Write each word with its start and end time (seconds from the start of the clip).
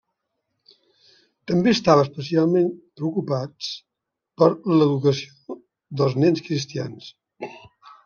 També 1.51 1.73
estava 1.77 2.05
especialment 2.07 2.71
preocupats 3.01 3.71
per 4.43 4.51
l'educació 4.75 5.61
dels 6.03 6.21
nens 6.25 6.47
cristians. 6.51 7.17